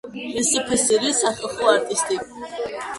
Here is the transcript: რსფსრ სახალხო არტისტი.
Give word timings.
რსფსრ 0.45 1.05
სახალხო 1.21 1.71
არტისტი. 1.77 2.23